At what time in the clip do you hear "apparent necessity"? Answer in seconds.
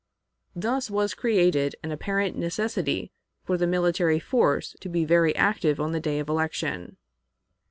1.91-3.11